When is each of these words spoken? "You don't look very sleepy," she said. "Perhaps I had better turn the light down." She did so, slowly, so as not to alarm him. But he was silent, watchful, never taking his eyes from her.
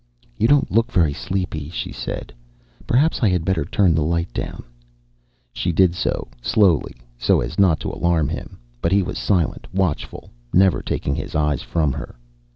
"You 0.35 0.47
don't 0.47 0.71
look 0.71 0.91
very 0.91 1.13
sleepy," 1.13 1.69
she 1.69 1.91
said. 1.91 2.33
"Perhaps 2.87 3.21
I 3.21 3.29
had 3.29 3.45
better 3.45 3.63
turn 3.63 3.93
the 3.93 4.01
light 4.01 4.33
down." 4.33 4.63
She 5.53 5.71
did 5.71 5.93
so, 5.93 6.27
slowly, 6.41 6.95
so 7.19 7.39
as 7.39 7.59
not 7.59 7.79
to 7.81 7.89
alarm 7.93 8.27
him. 8.29 8.57
But 8.81 8.93
he 8.93 9.03
was 9.03 9.19
silent, 9.19 9.67
watchful, 9.71 10.31
never 10.51 10.81
taking 10.81 11.13
his 11.13 11.35
eyes 11.35 11.61
from 11.61 11.91
her. 11.93 12.15